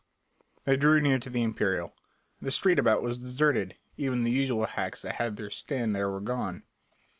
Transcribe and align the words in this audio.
They 0.65 0.77
drew 0.77 0.99
near 0.99 1.19
to 1.19 1.29
the 1.29 1.43
Imperial. 1.43 1.93
The 2.41 2.49
street 2.49 2.79
about 2.79 3.03
was 3.03 3.19
deserted, 3.19 3.75
even 3.97 4.23
the 4.23 4.31
usual 4.31 4.65
hacks 4.65 5.03
that 5.03 5.17
had 5.17 5.35
their 5.35 5.51
stand 5.51 5.95
there 5.95 6.09
were 6.09 6.21
gone. 6.21 6.63